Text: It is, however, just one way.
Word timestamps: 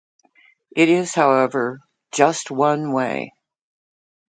It 0.75 0.89
is, 0.89 1.13
however, 1.13 1.79
just 2.11 2.49
one 2.49 2.91
way. 2.91 3.33